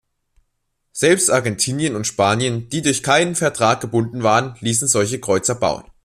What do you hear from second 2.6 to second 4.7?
die durch keinen Vertrag gebunden waren,